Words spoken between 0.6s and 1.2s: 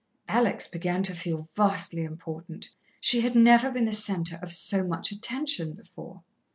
began to